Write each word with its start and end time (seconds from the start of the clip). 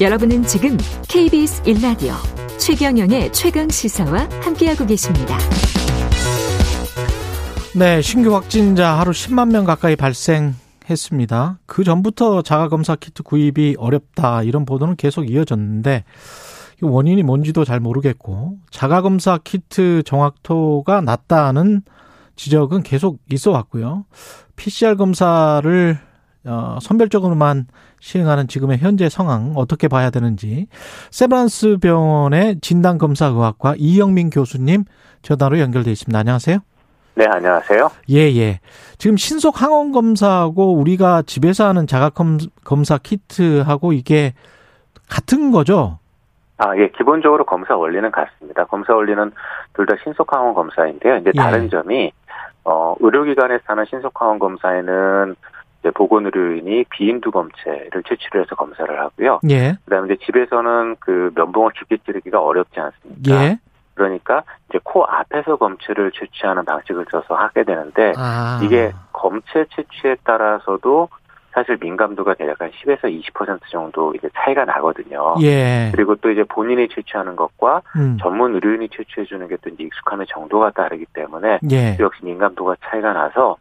여러분은 0.00 0.42
지금 0.42 0.76
KBS 1.08 1.62
1라디오 1.62 2.14
최경영의 2.58 3.32
최강 3.32 3.68
시사와 3.68 4.28
함께하고 4.42 4.86
계십니다. 4.86 5.38
네, 7.76 8.02
신규 8.02 8.34
확진자 8.34 8.98
하루 8.98 9.12
10만 9.12 9.52
명 9.52 9.64
가까이 9.64 9.94
발생했습니다. 9.94 11.60
그 11.66 11.84
전부터 11.84 12.42
자가검사 12.42 12.96
키트 12.96 13.22
구입이 13.22 13.76
어렵다 13.78 14.42
이런 14.42 14.64
보도는 14.64 14.96
계속 14.96 15.30
이어졌는데 15.30 16.02
원인이 16.82 17.22
뭔지도 17.22 17.64
잘 17.64 17.78
모르겠고 17.78 18.56
자가검사 18.72 19.38
키트 19.44 20.02
정확도가 20.04 21.02
낮다는 21.02 21.82
지적은 22.34 22.82
계속 22.82 23.20
있어 23.30 23.52
왔고요. 23.52 24.06
PCR 24.56 24.96
검사를 24.96 26.00
어, 26.46 26.78
선별적으로만 26.80 27.66
시행하는 28.00 28.48
지금의 28.48 28.78
현재 28.78 29.08
상황 29.08 29.52
어떻게 29.56 29.88
봐야 29.88 30.10
되는지 30.10 30.66
세브란스 31.10 31.78
병원의 31.80 32.60
진단검사의학과 32.60 33.74
이영민 33.78 34.30
교수님 34.30 34.84
전화로 35.22 35.58
연결돼 35.58 35.90
있습니다. 35.90 36.18
안녕하세요. 36.18 36.58
네, 37.16 37.26
안녕하세요. 37.30 37.90
예, 38.10 38.18
예. 38.36 38.60
지금 38.98 39.16
신속 39.16 39.62
항원 39.62 39.92
검사하고 39.92 40.74
우리가 40.74 41.22
집에서 41.22 41.66
하는 41.66 41.86
자가 41.86 42.10
검사 42.64 42.98
키트하고 42.98 43.92
이게 43.92 44.34
같은 45.08 45.50
거죠? 45.52 45.98
아, 46.58 46.76
예, 46.76 46.88
기본적으로 46.90 47.44
검사 47.44 47.76
원리는 47.76 48.10
같습니다. 48.10 48.64
검사 48.64 48.94
원리는 48.94 49.32
둘 49.74 49.86
다 49.86 49.94
신속 50.02 50.32
항원 50.32 50.54
검사인데요. 50.54 51.16
이제 51.18 51.30
다른 51.36 51.64
예. 51.64 51.68
점이 51.68 52.12
어, 52.64 52.94
의료기관에서 53.00 53.62
하는 53.66 53.84
신속 53.88 54.20
항원 54.20 54.38
검사에는 54.38 55.36
보건의료인이 55.90 56.84
비인두 56.90 57.30
검체를 57.30 58.02
채취를 58.08 58.42
해서 58.42 58.54
검사를 58.54 58.98
하고요. 58.98 59.40
예. 59.50 59.76
그다음에 59.84 60.14
이제 60.14 60.24
집에서는 60.24 60.96
그 61.00 61.30
면봉을 61.34 61.72
깊게 61.72 61.98
찌르기가 62.04 62.40
어렵지 62.40 62.80
않습니까? 62.80 63.44
예. 63.44 63.58
그러니까 63.94 64.42
이제 64.68 64.78
코 64.82 65.04
앞에서 65.04 65.56
검체를 65.56 66.10
채취하는 66.12 66.64
방식을 66.64 67.06
써서 67.10 67.34
하게 67.34 67.64
되는데 67.64 68.12
아. 68.16 68.60
이게 68.62 68.92
검체 69.12 69.64
채취에 69.70 70.16
따라서도 70.24 71.08
사실 71.54 71.78
민감도가 71.80 72.34
대략 72.34 72.60
한 72.60 72.70
10에서 72.70 73.04
20% 73.04 73.60
정도 73.70 74.12
이제 74.14 74.28
차이가 74.34 74.64
나거든요. 74.64 75.36
예. 75.42 75.90
그리고 75.94 76.14
또 76.16 76.30
이제 76.30 76.44
본인이 76.44 76.88
채취하는 76.88 77.36
것과 77.36 77.82
음. 77.96 78.18
전문 78.20 78.54
의료인이 78.54 78.88
채취해 78.90 79.24
주는 79.24 79.48
게 79.48 79.54
또 79.64 79.70
이제 79.70 79.84
익숙함의 79.84 80.26
정도가 80.28 80.70
다르기 80.70 81.06
때문에 81.12 81.58
예. 81.70 81.96
역시 81.98 82.24
민감도가 82.24 82.76
차이가 82.84 83.12
나서 83.12 83.56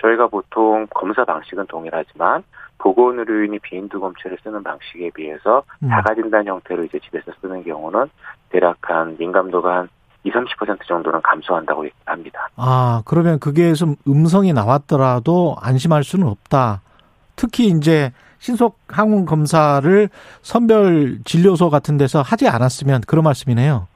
저희가 0.00 0.28
보통 0.28 0.86
검사 0.90 1.24
방식은 1.24 1.66
동일하지만 1.66 2.44
보건 2.78 3.18
의료인이 3.18 3.58
비인두 3.58 3.98
검체를 3.98 4.38
쓰는 4.42 4.62
방식에 4.62 5.10
비해서 5.14 5.64
음. 5.82 5.88
자가진단 5.88 6.46
형태로 6.46 6.84
이제 6.84 6.98
집에서 7.00 7.32
쓰는 7.40 7.64
경우는 7.64 8.06
대략 8.50 8.76
한 8.82 9.16
민감도가 9.18 9.76
한 9.76 9.88
20, 10.22 10.34
30% 10.34 10.86
정도는 10.86 11.20
감소한다고 11.22 11.86
합니다. 12.04 12.48
아, 12.56 13.02
그러면 13.04 13.38
그게 13.38 13.72
좀 13.72 13.96
음성이 14.06 14.52
나왔더라도 14.52 15.56
안심할 15.60 16.04
수는 16.04 16.26
없다. 16.28 16.82
특히 17.38 17.68
이제 17.68 18.12
신속 18.38 18.78
항원 18.88 19.24
검사를 19.24 20.08
선별 20.42 21.18
진료소 21.24 21.70
같은 21.70 21.96
데서 21.96 22.20
하지 22.20 22.48
않았으면 22.48 23.02
그런 23.06 23.24
말씀이네요. 23.24 23.86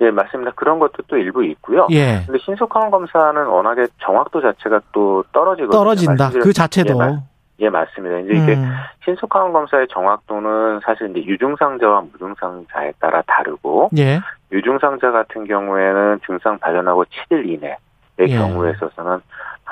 예, 0.00 0.10
맞습니다. 0.10 0.50
그런 0.56 0.80
것도 0.80 1.04
또 1.06 1.16
일부 1.16 1.44
있고요. 1.44 1.86
예. 1.90 2.22
근데 2.26 2.38
신속 2.40 2.74
항원 2.74 2.90
검사는 2.90 3.46
워낙에 3.46 3.86
정확도 4.00 4.42
자체가 4.42 4.80
또 4.92 5.24
떨어지거든요. 5.32 5.78
떨어진다. 5.78 6.30
그 6.30 6.52
자체도. 6.52 7.00
예, 7.00 7.18
예, 7.60 7.70
맞습니다. 7.70 8.18
이제 8.18 8.32
이게 8.32 8.54
음. 8.54 8.72
신속 9.04 9.34
항원 9.34 9.52
검사의 9.52 9.86
정확도는 9.88 10.80
사실 10.84 11.10
이제 11.10 11.24
유증상자와 11.24 12.02
무증상자에 12.12 12.92
따라 12.98 13.22
다르고 13.26 13.90
예. 13.96 14.20
유증상자 14.50 15.12
같은 15.12 15.46
경우에는 15.46 16.20
증상 16.26 16.58
발현하고 16.58 17.04
7일 17.04 17.48
이내의 17.48 17.76
예. 18.20 18.36
경우에 18.36 18.72
있어서는 18.72 19.20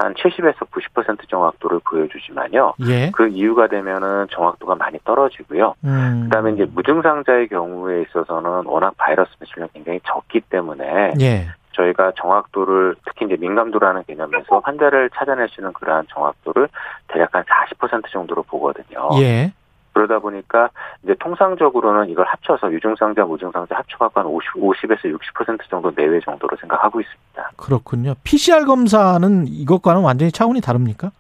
한 0.02 0.14
70에서 0.14 0.58
90% 0.70 1.28
정확도를 1.28 1.80
보여주지만요. 1.88 2.74
예. 2.88 3.10
그 3.12 3.28
이유가 3.28 3.68
되면은 3.68 4.26
정확도가 4.30 4.74
많이 4.74 4.98
떨어지고요. 5.04 5.74
음. 5.84 6.24
그다음에 6.24 6.52
이제 6.52 6.66
무증상자의 6.72 7.48
경우에 7.48 8.02
있어서는 8.02 8.66
워낙 8.66 8.94
바이러스 8.96 9.30
매출량이 9.40 9.70
굉장히 9.74 10.00
적기 10.06 10.40
때문에 10.40 11.14
예. 11.20 11.48
저희가 11.72 12.12
정확도를 12.20 12.96
특히 13.06 13.26
이제 13.26 13.36
민감도라는 13.38 14.04
개념에서 14.06 14.60
환자를 14.62 15.10
찾아낼 15.14 15.48
수 15.48 15.60
있는 15.60 15.72
그러한 15.72 16.06
정확도를 16.12 16.68
대략 17.08 17.34
한 17.34 17.44
40% 17.44 18.10
정도로 18.10 18.42
보거든요. 18.42 19.08
예. 19.20 19.52
그러다 19.92 20.18
보니까 20.18 20.70
이제 21.02 21.14
통상적으로는 21.18 22.08
이걸 22.08 22.26
합쳐서 22.26 22.72
유증상자, 22.72 23.24
무증상자 23.24 23.76
합쳐갖고 23.76 24.20
한 24.20 24.26
50, 24.26 24.54
50에서 24.54 25.18
60% 25.18 25.68
정도 25.68 25.92
내외 25.94 26.20
정도로 26.20 26.56
생각하고 26.56 27.00
있습니다. 27.00 27.50
그렇군요. 27.56 28.14
PCR 28.24 28.64
검사는 28.64 29.46
이것과는 29.46 30.02
완전히 30.02 30.32
차원이 30.32 30.60
다릅니까? 30.60 31.10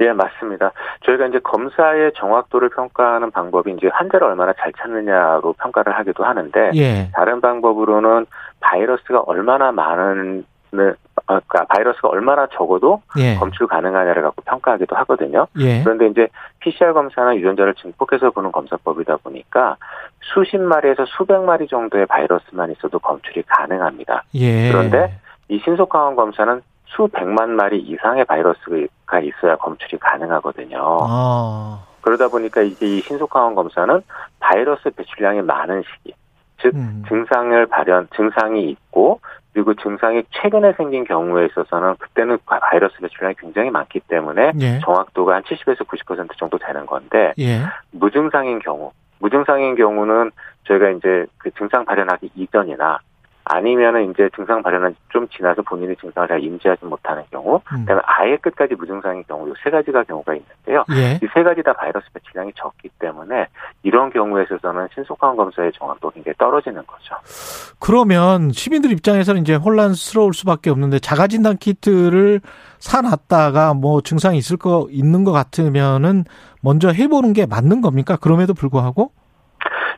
예, 0.00 0.12
맞습니다. 0.12 0.72
저희가 1.04 1.26
이제 1.26 1.38
검사의 1.38 2.12
정확도를 2.16 2.68
평가하는 2.68 3.30
방법이 3.30 3.72
이제 3.72 3.88
환자를 3.88 4.26
얼마나 4.26 4.52
잘 4.52 4.72
찾느냐로 4.74 5.54
평가를 5.54 5.96
하기도 5.98 6.24
하는데 6.24 6.70
예. 6.74 7.10
다른 7.14 7.40
방법으로는 7.40 8.26
바이러스가 8.60 9.20
얼마나 9.26 9.72
많은 9.72 10.44
아, 10.74 10.94
그러니까 11.26 11.64
바이러스가 11.64 12.08
얼마나 12.08 12.46
적어도 12.52 13.02
예. 13.18 13.34
검출 13.36 13.66
가능하냐를 13.66 14.22
갖고 14.22 14.42
평가하기도 14.42 14.94
하거든요. 14.96 15.46
예. 15.58 15.82
그런데 15.82 16.06
이제 16.06 16.28
PCR 16.60 16.92
검사나 16.92 17.36
유전자를 17.36 17.74
증폭해서 17.74 18.30
보는 18.30 18.52
검사법이다 18.52 19.18
보니까 19.18 19.76
수십 20.20 20.58
마리에서 20.58 21.04
수백 21.06 21.42
마리 21.42 21.66
정도의 21.66 22.06
바이러스만 22.06 22.70
있어도 22.72 22.98
검출이 23.00 23.42
가능합니다. 23.46 24.24
예. 24.34 24.70
그런데 24.70 25.18
이 25.48 25.58
신속항원 25.64 26.16
검사는 26.16 26.62
수백만 26.86 27.50
마리 27.50 27.78
이상의 27.80 28.24
바이러스가 28.24 29.20
있어야 29.20 29.56
검출이 29.56 29.98
가능하거든요. 29.98 30.78
아. 30.78 31.84
그러다 32.00 32.28
보니까 32.28 32.62
이제 32.62 32.86
이 32.86 33.00
신속항원 33.00 33.56
검사는 33.56 34.00
바이러스 34.38 34.90
배출량이 34.90 35.42
많은 35.42 35.82
시기, 35.82 36.14
즉 36.62 36.72
음. 36.74 37.04
증상을 37.08 37.66
발현 37.66 38.06
증상이 38.14 38.70
있고 38.70 39.20
그리고 39.56 39.72
증상이 39.72 40.22
최근에 40.32 40.74
생긴 40.74 41.04
경우에 41.04 41.46
있어서는 41.46 41.94
그때는 41.98 42.36
바이러스 42.44 42.94
배출량이 43.00 43.36
굉장히 43.38 43.70
많기 43.70 44.00
때문에 44.00 44.52
예. 44.60 44.80
정확도가 44.80 45.36
한 45.36 45.42
70에서 45.44 45.78
90% 45.78 46.36
정도 46.36 46.58
되는 46.58 46.84
건데 46.84 47.32
예. 47.38 47.62
무증상인 47.90 48.58
경우 48.58 48.92
무증상인 49.18 49.74
경우는 49.74 50.30
저희가 50.64 50.90
이제 50.90 51.24
그 51.38 51.50
증상 51.52 51.86
발현하기 51.86 52.32
이전이나 52.34 52.98
아니면은 53.48 54.10
이제 54.10 54.28
증상 54.34 54.62
발현은 54.62 54.96
좀 55.08 55.28
지나서 55.28 55.62
본인이 55.62 55.94
증상을 55.96 56.28
잘 56.28 56.42
인지하지 56.42 56.84
못하는 56.84 57.22
경우, 57.30 57.60
음. 57.72 57.80
그다음에 57.80 58.02
아예 58.04 58.36
끝까지 58.36 58.74
무증상인 58.74 59.22
경우, 59.28 59.48
이세 59.48 59.70
가지가 59.70 60.02
경우가 60.04 60.34
있는데요. 60.34 60.84
예. 60.90 61.20
이세 61.22 61.44
가지 61.44 61.62
다 61.62 61.72
바이러스 61.72 62.06
배출량이 62.12 62.52
적기 62.56 62.88
때문에 62.98 63.46
이런 63.84 64.10
경우에 64.10 64.42
있어서는 64.42 64.88
신속한 64.94 65.36
검사의 65.36 65.72
정확도가 65.74 66.14
굉장히 66.14 66.34
떨어지는 66.38 66.82
거죠. 66.86 67.14
그러면 67.78 68.50
시민들 68.50 68.90
입장에서는 68.90 69.40
이제 69.42 69.54
혼란스러울 69.54 70.34
수밖에 70.34 70.70
없는데 70.70 70.98
자가 70.98 71.28
진단 71.28 71.56
키트를 71.56 72.40
사놨다가 72.78 73.74
뭐 73.74 74.00
증상이 74.00 74.38
있을 74.38 74.56
거 74.56 74.88
있는 74.90 75.22
것 75.22 75.30
같으면은 75.30 76.24
먼저 76.62 76.88
해보는 76.88 77.32
게 77.32 77.46
맞는 77.46 77.80
겁니까? 77.80 78.16
그럼에도 78.16 78.54
불구하고? 78.54 79.12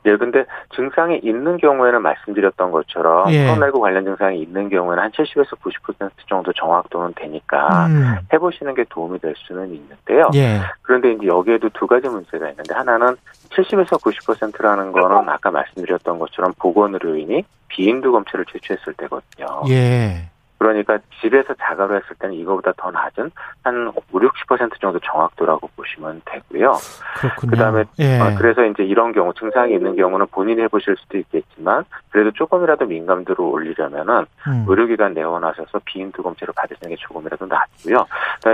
예, 0.07 0.17
근데 0.17 0.45
증상이 0.75 1.21
있는 1.23 1.57
경우에는 1.57 2.03
말씀드렸던 2.03 2.71
것처럼 2.71 3.31
예. 3.33 3.47
코로나19 3.47 3.81
관련 3.81 4.05
증상이 4.05 4.41
있는 4.41 4.69
경우에는 4.69 5.03
한 5.03 5.11
70에서 5.11 5.59
90% 5.59 6.11
정도 6.29 6.53
정확도는 6.53 7.15
되니까 7.15 7.87
음. 7.87 8.17
해보시는 8.33 8.75
게 8.75 8.85
도움이 8.89 9.19
될 9.19 9.35
수는 9.37 9.75
있는데요. 9.75 10.31
예. 10.35 10.61
그런데 10.83 11.13
이제 11.13 11.27
여기에도 11.27 11.69
두 11.71 11.87
가지 11.87 12.09
문제가 12.09 12.49
있는데 12.51 12.75
하나는 12.75 13.17
70에서 13.51 14.01
90%라는 14.01 14.93
거는 14.93 15.29
아까 15.29 15.51
말씀드렸던 15.51 16.19
것처럼 16.19 16.53
보건의료인이 16.59 17.45
비인두 17.69 18.13
검체를 18.13 18.45
채취했을 18.47 18.95
때거든요. 18.95 19.63
예. 19.69 20.31
그러니까 20.59 20.99
집에서 21.21 21.55
자가로 21.55 21.97
했을 21.97 22.17
때는 22.19 22.35
이거보다 22.37 22.73
더 22.77 22.91
낮은 22.91 23.31
한 23.65 23.89
5, 23.89 24.19
60% 24.19 24.81
정도 24.81 24.99
정확도라고 24.99 25.69
보시면 25.77 26.23
되고요. 26.25 26.73
그렇군요. 27.21 27.51
그다음에 27.51 27.85
예. 27.99 28.21
어, 28.21 28.35
그래서 28.37 28.65
이제 28.65 28.83
이런 28.85 29.13
경우 29.13 29.33
증상이 29.35 29.75
있는 29.75 29.97
경우는 29.97 30.27
본인이 30.31 30.63
해보실 30.63 30.97
수도 30.99 31.19
있겠지만 31.19 31.85
그래도 32.11 32.31
조금이라도 32.33 32.87
민감도를 32.87 33.41
올리려면은 33.45 34.27
음. 34.47 34.65
의료기관 34.69 35.15
내원하셔서 35.15 35.81
비인두 35.85 36.23
검체를 36.23 36.55
받으시는 36.57 36.95
게 36.95 36.97
조금이라도 37.01 37.47
낫고요. 37.47 38.07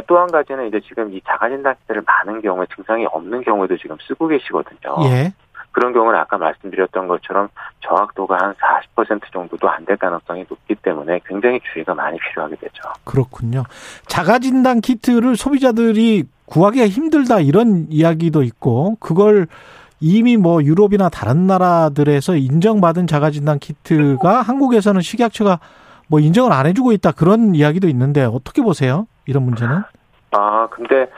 또 0.07 0.15
한 0.19 0.31
가지는 0.31 0.69
이제 0.69 0.81
지금 0.81 1.13
이 1.13 1.21
자가진단 1.27 1.75
키트를 1.81 2.03
많은 2.07 2.41
경우에 2.41 2.67
증상이 2.75 3.05
없는 3.07 3.43
경우에도 3.43 3.77
지금 3.77 3.97
쓰고 4.07 4.29
계시거든요. 4.29 4.97
예. 5.05 5.33
그런 5.75 5.93
경우는 5.93 6.19
아까 6.19 6.39
말씀드렸던 6.39 7.09
것처럼 7.09 7.49
정확도가 7.81 8.37
한 8.39 8.55
40% 8.97 9.33
정도도 9.33 9.69
안 9.69 9.85
될 9.85 9.97
가능성이 9.99 10.47
높기 10.49 10.75
때문에 10.77 11.21
굉장히 11.27 11.61
주의가 11.73 11.95
많이 11.95 12.17
필요하게 12.19 12.57
되죠. 12.57 12.83
그렇군요. 13.05 13.65
자가진단 14.07 14.81
키트를 14.81 15.37
소비자들이 15.37 16.25
구하기가 16.47 16.87
힘들다 16.89 17.41
이런 17.41 17.87
이야기도 17.91 18.43
있고 18.45 18.97
그걸 19.01 19.47
이미 20.01 20.37
뭐 20.39 20.63
유럽이나 20.63 21.09
다른 21.11 21.47
나라들에서 21.47 22.37
인정받은 22.37 23.07
자가진단 23.07 23.59
키트가 23.59 24.41
한국에서는 24.43 25.01
식약처가 25.03 25.59
뭐 26.09 26.21
인정을 26.21 26.53
안 26.53 26.67
해주고 26.67 26.93
있다 26.93 27.13
그런 27.13 27.55
이야기도 27.55 27.89
있는데 27.89 28.23
어떻게 28.25 28.63
보세요? 28.63 29.07
이런 29.27 29.43
문제는? 29.45 29.83
아 30.31 30.67
근데 30.71 31.09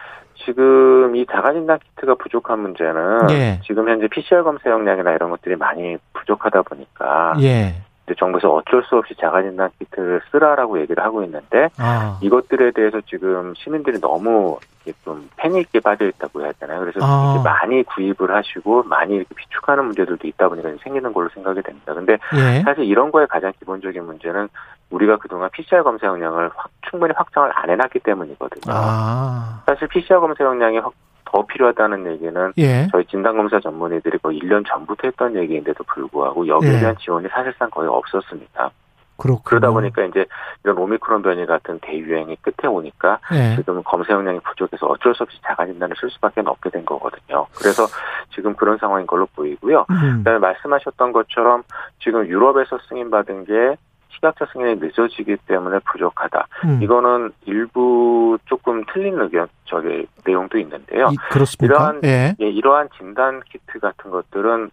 지금 0.47 1.15
이 1.17 1.27
자가진단 1.27 1.79
키트가 1.81 2.15
부족한 2.15 2.61
문제는 2.61 3.31
예. 3.31 3.61
지금 3.67 3.89
현재 3.89 4.07
PCR 4.07 4.45
검사 4.45 4.71
역량이나 4.71 5.13
이런 5.13 5.31
것들이 5.31 5.57
많이 5.57 5.97
부족하다 6.15 6.63
보니까 6.63 7.35
예. 7.41 7.75
정부에서 8.15 8.55
어쩔 8.55 8.85
수 8.85 8.97
없이 8.97 9.15
자가진단 9.21 9.71
키트를 9.79 10.21
쓰라라고 10.31 10.81
얘기를 10.81 11.03
하고 11.03 11.25
있는데 11.25 11.69
아. 11.79 12.19
이것들에 12.23 12.71
대해서 12.71 13.01
지금 13.09 13.53
시민들이 13.57 14.01
너무 14.01 14.59
좀 15.05 15.29
패닉에 15.37 15.81
빠져 15.83 16.07
있다고 16.07 16.43
해야 16.43 16.53
되나요? 16.53 16.81
그래서 16.81 17.01
아. 17.03 17.43
많이 17.45 17.83
구입을 17.83 18.31
하시고 18.31 18.85
많이 18.85 19.17
이렇게 19.17 19.35
비축하는 19.35 19.87
문제들도 19.87 20.27
있다 20.29 20.49
보니까 20.49 20.71
생기는 20.85 21.13
걸로 21.13 21.29
생각이 21.31 21.61
됩니다. 21.63 21.95
근데 21.95 22.13
예. 22.37 22.63
사실 22.63 22.85
이런 22.85 23.11
거에 23.11 23.27
가장 23.27 23.53
기본적인 23.59 24.05
문제는 24.05 24.49
우리가 24.91 25.17
그동안 25.17 25.51
PCR 25.53 25.83
검사 25.83 26.07
역량을 26.07 26.51
확, 26.55 26.71
충분히 26.91 27.13
확정을 27.17 27.51
안 27.55 27.71
해놨기 27.71 28.01
때문이거든요. 28.01 28.75
아. 28.75 29.63
사실 29.67 29.89
PCR 29.89 30.21
검사 30.21 30.45
역량이 30.45 30.79
확, 30.79 30.93
더 31.27 31.45
필요하다는 31.45 32.13
얘기는 32.13 32.53
예. 32.57 32.87
저희 32.93 33.05
진단검사 33.07 33.61
전문의들이 33.61 34.19
거의 34.19 34.39
1년 34.41 34.65
전부터 34.67 35.09
했던 35.09 35.35
얘기인데도 35.35 35.85
불구하고 35.85 36.47
여기에 36.47 36.75
예. 36.75 36.79
대한 36.79 36.97
지원이 36.99 37.29
사실상 37.29 37.69
거의 37.69 37.89
없었습니다. 37.89 38.71
그렇군요. 39.17 39.43
그러다 39.45 39.71
보니까 39.71 40.05
이제 40.05 40.27
이런 40.63 40.77
오미크론 40.79 41.23
변이 41.23 41.47
같은 41.47 41.79
대유행이 41.81 42.37
끝에 42.43 42.71
오니까 42.71 43.19
네. 43.33 43.57
지금 43.57 43.83
검사 43.83 44.13
역량이 44.13 44.41
부족해서 44.41 44.87
어쩔 44.87 45.15
수 45.15 45.23
없이 45.23 45.39
자가 45.43 45.67
진단을 45.67 45.97
쓸 45.99 46.11
수밖에 46.11 46.43
없게 46.45 46.71
된 46.71 46.85
거거든요. 46.85 47.47
그래서 47.59 47.87
지금 48.35 48.55
그런 48.55 48.77
상황인 48.79 49.07
걸로 49.07 49.27
보이고요. 49.35 49.87
음. 49.91 50.19
그다음에 50.19 50.39
말씀하셨던 50.39 51.13
것처럼 51.13 51.63
지금 51.99 52.27
유럽에서 52.27 52.79
승인 52.89 53.11
받은 53.11 53.47
게 53.47 53.77
식약처 54.17 54.47
승인이 54.53 54.77
늦어지기 54.81 55.37
때문에 55.47 55.79
부족하다. 55.91 56.47
음. 56.65 56.83
이거는 56.83 57.33
일부 57.45 58.39
조금 58.47 58.85
틀린 58.93 59.19
의견 59.21 59.49
저기 59.65 60.07
내용도 60.27 60.59
있는데요. 60.59 61.09
이, 61.13 61.17
그렇습니까? 61.31 61.75
이러한 61.75 62.01
예. 62.05 62.35
예, 62.41 62.47
이러한 62.49 62.89
진단 62.97 63.41
키트 63.51 63.79
같은 63.79 64.11
것들은 64.11 64.71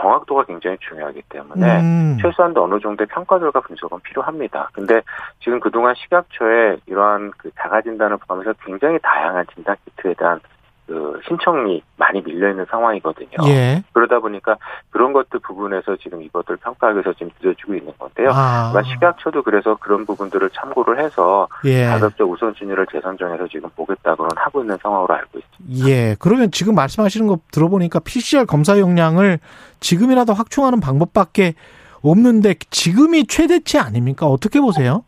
정확도가 0.00 0.44
굉장히 0.44 0.76
중요하기 0.80 1.22
때문에 1.28 1.80
음. 1.80 2.18
최소한도 2.20 2.62
어느 2.62 2.78
정도의 2.80 3.06
평가 3.08 3.38
결과 3.38 3.60
분석은 3.60 3.98
필요합니다. 4.00 4.70
근데 4.72 5.00
지금 5.40 5.58
그동안 5.58 5.94
식약처에 5.96 6.78
이러한 6.86 7.32
그 7.36 7.50
자가 7.58 7.82
진단을 7.82 8.16
포함해서 8.18 8.52
굉장히 8.64 8.98
다양한 9.02 9.44
진단 9.54 9.76
키트에 9.84 10.14
대한 10.14 10.40
그 10.88 11.20
신청이 11.28 11.82
많이 11.98 12.22
밀려 12.22 12.48
있는 12.48 12.64
상황이거든요. 12.70 13.36
예. 13.48 13.82
그러다 13.92 14.20
보니까 14.20 14.56
그런 14.88 15.12
것들 15.12 15.38
부분에서 15.40 15.96
지금 15.96 16.22
이것들 16.22 16.56
평가하기 16.56 16.96
위해서 16.96 17.12
지금 17.12 17.30
늦어지고 17.38 17.74
있는 17.74 17.92
건데요. 17.98 18.30
아. 18.32 18.72
식약처도 18.82 19.42
그래서 19.42 19.76
그런 19.76 20.06
부분들을 20.06 20.48
참고를 20.48 21.04
해서 21.04 21.46
예. 21.66 21.84
가급적 21.84 22.30
우선순위를 22.30 22.86
재선정해서 22.90 23.48
지금 23.48 23.68
보겠다고는 23.76 24.30
하고 24.36 24.62
있는 24.62 24.78
상황으로 24.80 25.14
알고 25.14 25.38
있습니다. 25.38 25.88
예. 25.90 26.16
그러면 26.18 26.50
지금 26.50 26.74
말씀하시는 26.74 27.26
거 27.26 27.38
들어보니까 27.52 27.98
PCR 27.98 28.46
검사 28.46 28.78
용량을 28.78 29.40
지금이라도 29.80 30.32
확충하는 30.32 30.80
방법밖에 30.80 31.52
없는데 32.00 32.54
지금이 32.70 33.26
최대치 33.26 33.78
아닙니까? 33.78 34.26
어떻게 34.26 34.58
보세요? 34.58 35.04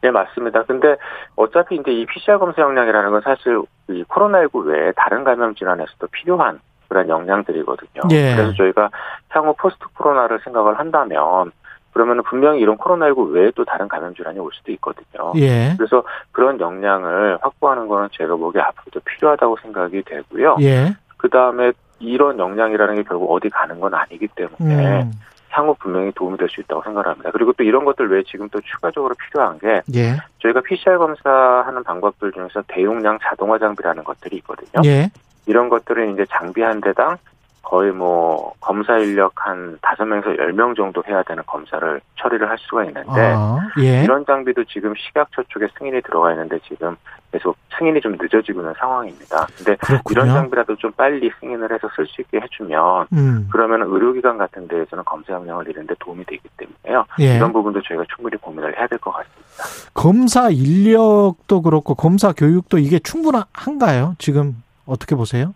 네, 0.00 0.10
맞습니다. 0.10 0.62
근데 0.64 0.96
어차피 1.36 1.76
이제 1.76 1.90
이 1.90 2.06
PCR 2.06 2.38
검사 2.38 2.62
역량이라는 2.62 3.10
건 3.10 3.20
사실 3.22 3.60
이 3.88 4.04
코로나19 4.04 4.66
외에 4.66 4.92
다른 4.96 5.24
감염 5.24 5.54
질환에서도 5.54 6.06
필요한 6.08 6.60
그런 6.88 7.08
역량들이거든요. 7.08 8.02
예. 8.10 8.34
그래서 8.34 8.52
저희가 8.54 8.90
향후 9.28 9.54
포스트 9.56 9.84
코로나를 9.94 10.40
생각을 10.44 10.78
한다면 10.78 11.52
그러면은 11.92 12.22
분명히 12.24 12.60
이런 12.60 12.76
코로나19 12.78 13.32
외에 13.32 13.50
또 13.54 13.64
다른 13.64 13.88
감염 13.88 14.14
질환이 14.14 14.38
올 14.38 14.50
수도 14.52 14.72
있거든요. 14.72 15.32
예. 15.36 15.74
그래서 15.76 16.02
그런 16.32 16.60
역량을 16.60 17.38
확보하는 17.42 17.88
거는 17.88 18.08
제가 18.12 18.36
보기에 18.36 18.60
앞으로도 18.62 19.00
필요하다고 19.00 19.56
생각이 19.62 20.02
되고요. 20.02 20.56
예. 20.60 20.94
그 21.16 21.28
다음에 21.28 21.72
이런 21.98 22.38
역량이라는 22.38 22.94
게 22.96 23.02
결국 23.02 23.30
어디 23.32 23.48
가는 23.50 23.78
건 23.78 23.94
아니기 23.94 24.26
때문에 24.28 25.02
음. 25.02 25.12
향후 25.50 25.74
분명히 25.78 26.12
도움이 26.12 26.38
될 26.38 26.48
수 26.48 26.60
있다고 26.60 26.82
생각합니다. 26.82 27.30
그리고 27.30 27.52
또 27.52 27.62
이런 27.62 27.84
것들 27.84 28.10
외에 28.10 28.22
지금 28.24 28.48
또 28.48 28.60
추가적으로 28.60 29.14
필요한 29.14 29.58
게 29.58 29.82
예. 29.94 30.16
저희가 30.40 30.60
PCR 30.62 30.98
검사하는 30.98 31.84
방법들 31.84 32.32
중에서 32.32 32.62
대용량 32.68 33.18
자동화 33.22 33.58
장비라는 33.58 34.02
것들이 34.04 34.36
있거든요. 34.38 34.82
예. 34.84 35.10
이런 35.46 35.68
것들은 35.68 36.14
이제 36.14 36.24
장비 36.30 36.62
한 36.62 36.80
대당 36.80 37.16
거의 37.62 37.92
뭐 37.92 38.52
검사 38.60 38.98
인력 38.98 39.32
한 39.36 39.78
다섯 39.82 40.04
명에서 40.04 40.36
열 40.38 40.52
명 40.52 40.74
정도 40.74 41.02
해야 41.06 41.22
되는 41.22 41.42
검사를 41.46 42.00
처리를 42.16 42.48
할 42.48 42.56
수가 42.58 42.84
있는데 42.86 43.32
아, 43.36 43.58
예. 43.80 44.02
이런 44.02 44.24
장비도 44.26 44.64
지금 44.64 44.92
식약처 44.96 45.42
쪽에 45.48 45.68
승인이 45.78 46.02
들어가 46.02 46.32
있는데 46.32 46.58
지금 46.66 46.96
계속 47.32 47.56
승인이 47.78 48.00
좀 48.00 48.16
늦어지고 48.20 48.60
있는 48.60 48.74
상황입니다. 48.78 49.46
근데 49.56 49.76
그렇군요. 49.76 50.22
이런 50.24 50.34
장비라도 50.34 50.76
좀 50.76 50.90
빨리 50.92 51.30
승인을 51.38 51.72
해서 51.72 51.88
쓸 51.94 52.06
수 52.06 52.20
있게 52.22 52.40
해주면 52.40 53.06
음. 53.12 53.48
그러면 53.52 53.82
의료기관 53.82 54.36
같은 54.38 54.66
데에서는 54.66 55.04
검사 55.04 55.32
역량을 55.34 55.64
내는데 55.66 55.94
도움이 56.00 56.24
되기 56.24 56.42
때문에요. 56.56 57.04
예. 57.20 57.36
이런 57.36 57.52
부분도 57.52 57.80
저희가 57.82 58.04
충분히 58.14 58.36
고민을 58.38 58.76
해야 58.76 58.86
될 58.88 58.98
것 58.98 59.12
같습니다. 59.12 59.90
검사 59.94 60.48
인력도 60.50 61.62
그렇고 61.62 61.94
검사 61.94 62.32
교육도 62.32 62.78
이게 62.78 62.98
충분한가요? 62.98 64.16
지금 64.18 64.62
어떻게 64.86 65.14
보세요? 65.14 65.54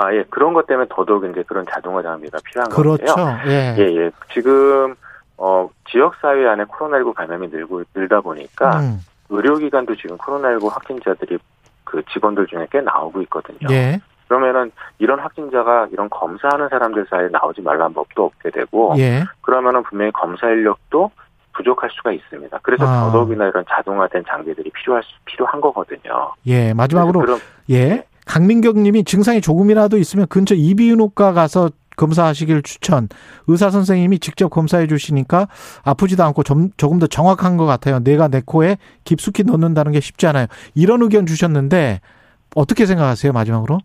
아, 0.00 0.14
예. 0.14 0.24
그런 0.30 0.54
것 0.54 0.66
때문에 0.66 0.86
더더욱 0.88 1.24
이제 1.26 1.42
그런 1.46 1.64
자동화 1.70 2.02
장비가 2.02 2.38
필요한 2.44 2.70
그렇죠. 2.70 3.14
건데요. 3.14 3.38
예. 3.46 3.76
예, 3.78 3.96
예. 3.96 4.10
지금, 4.32 4.94
어, 5.36 5.68
지역 5.90 6.14
사회 6.22 6.46
안에 6.46 6.64
코로나19 6.64 7.12
감염이 7.12 7.48
늘고, 7.48 7.82
늘다 7.94 8.22
보니까 8.22 8.80
음. 8.80 9.00
의료기관도 9.28 9.96
지금 9.96 10.16
코로나19 10.16 10.70
확진자들이 10.70 11.38
그 11.84 12.02
직원들 12.12 12.46
중에 12.46 12.66
꽤 12.70 12.80
나오고 12.80 13.20
있거든요. 13.22 13.68
예. 13.70 14.00
그러면은 14.28 14.70
이런 14.98 15.18
확진자가 15.18 15.88
이런 15.92 16.08
검사하는 16.08 16.68
사람들 16.68 17.06
사이에 17.10 17.28
나오지 17.32 17.62
말라는 17.62 17.92
법도 17.94 18.24
없게 18.24 18.50
되고, 18.50 18.94
예. 18.96 19.24
그러면은 19.42 19.82
분명히 19.82 20.12
검사 20.12 20.48
인력도 20.48 21.10
부족할 21.52 21.90
수가 21.90 22.12
있습니다. 22.12 22.58
그래서 22.62 22.86
아. 22.86 23.06
더더욱이나 23.06 23.48
이런 23.48 23.64
자동화된 23.68 24.24
장비들이 24.26 24.70
필요할 24.70 25.02
수, 25.02 25.10
필요한 25.24 25.60
거거든요. 25.60 26.32
예, 26.46 26.72
마지막으로 26.72 27.20
그럼, 27.20 27.38
예. 27.70 28.04
네. 28.30 28.34
강민경 28.34 28.82
님이 28.82 29.04
증상이 29.04 29.40
조금이라도 29.40 29.96
있으면 29.98 30.26
근처 30.28 30.54
이비인후과 30.54 31.32
가서 31.32 31.70
검사하시길 31.96 32.62
추천. 32.62 33.08
의사 33.48 33.70
선생님이 33.70 34.20
직접 34.20 34.48
검사해 34.48 34.86
주시니까 34.86 35.48
아프지도 35.84 36.22
않고 36.24 36.44
좀, 36.44 36.70
조금 36.76 36.98
더 36.98 37.06
정확한 37.06 37.56
것 37.56 37.66
같아요. 37.66 37.98
내가 37.98 38.28
내 38.28 38.40
코에 38.44 38.76
깊숙이 39.04 39.44
넣는다는 39.44 39.92
게 39.92 40.00
쉽지 40.00 40.26
않아요. 40.28 40.46
이런 40.74 41.02
의견 41.02 41.26
주셨는데 41.26 42.00
어떻게 42.54 42.86
생각하세요? 42.86 43.32
마지막으로? 43.32 43.78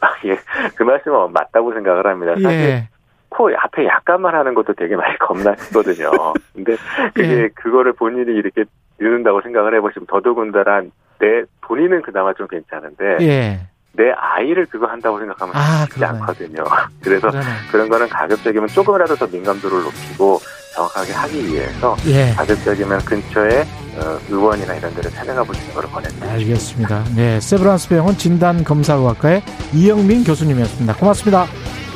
아, 0.00 0.08
예. 0.26 0.36
그 0.74 0.82
말씀은 0.82 1.32
맞다고 1.32 1.72
생각을 1.72 2.06
합니다. 2.06 2.34
사실 2.34 2.50
예. 2.50 2.88
코 3.28 3.48
앞에 3.48 3.86
약간만 3.86 4.34
하는 4.34 4.54
것도 4.54 4.74
되게 4.74 4.94
많이 4.94 5.16
겁나거든요. 5.16 6.10
근데 6.52 6.76
그게 7.14 7.28
예. 7.28 7.48
그거를 7.54 7.94
본인이 7.94 8.30
이렇게 8.32 8.64
넣는다고 9.00 9.40
생각을 9.40 9.74
해보시면 9.76 10.06
더더군다나 10.06 10.82
내 11.18 11.44
본인은 11.62 12.02
그나마 12.02 12.34
좀 12.34 12.46
괜찮은데 12.48 13.18
예. 13.22 13.71
내 13.94 14.10
아이를 14.16 14.66
그거 14.66 14.86
한다고 14.86 15.18
생각하면 15.18 15.54
아, 15.54 15.84
쉽지 15.84 16.00
그러네. 16.00 16.18
않거든요. 16.20 16.64
그래서 17.02 17.30
그러네. 17.30 17.46
그런 17.70 17.88
거는 17.88 18.08
가급적이면 18.08 18.68
조금이라도 18.68 19.16
더 19.16 19.26
민감도를 19.26 19.82
높이고 19.82 20.40
정확하게 20.74 21.12
하기 21.12 21.46
위해서 21.48 21.96
예. 22.06 22.32
가급적이면 22.32 23.00
근처에 23.04 23.66
어, 23.98 24.18
의원이나 24.30 24.74
이런 24.74 24.94
데를 24.94 25.10
찾아가 25.10 25.44
보시는 25.44 25.74
걸 25.74 25.84
권해드립니다. 25.90 26.32
알겠습니다. 26.32 27.04
네, 27.14 27.40
세브란스 27.40 27.88
병원 27.88 28.16
진단검사의학과의 28.16 29.42
이영민 29.74 30.24
교수님이었습니다. 30.24 30.94
고맙습니다. 30.96 31.46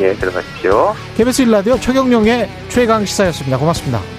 예, 0.01 0.13
들어가십시오. 0.15 0.95
KBS 1.17 1.47
1라디오 1.47 1.81
최경령의 1.81 2.51
최강 2.69 3.07
시사였습니다. 3.07 3.57
고맙습니다. 3.57 4.16